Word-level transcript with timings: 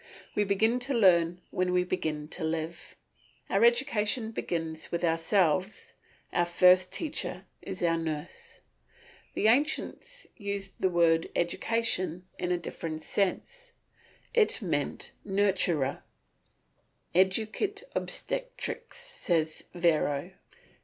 We 0.33 0.45
begin 0.45 0.79
to 0.79 0.95
learn 0.95 1.41
when 1.51 1.71
we 1.71 1.83
begin 1.83 2.27
to 2.29 2.43
live; 2.43 2.95
our 3.51 3.63
education 3.63 4.31
begins 4.31 4.91
with 4.91 5.03
ourselves, 5.03 5.93
our 6.33 6.47
first 6.47 6.91
teacher 6.91 7.45
is 7.61 7.83
our 7.83 7.97
nurse. 7.97 8.61
The 9.35 9.47
ancients 9.47 10.25
used 10.35 10.73
the 10.81 10.89
word 10.89 11.29
"Education" 11.35 12.25
in 12.39 12.51
a 12.51 12.57
different 12.57 13.03
sense, 13.03 13.73
it 14.33 14.59
meant 14.59 15.11
"Nurture." 15.23 16.01
"Educit 17.13 17.83
obstetrix," 17.95 18.93
says 18.97 19.65
Varro. 19.75 20.31